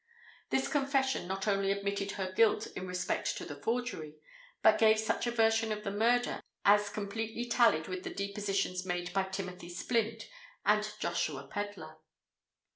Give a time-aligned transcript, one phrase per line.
[0.49, 5.31] This confession not only admitted her guilt in respect to the forgery—but gave such a
[5.31, 10.27] version of the murder, as completely tallied with the depositions made by Timothy Splint
[10.65, 11.97] and Joshua Pedler.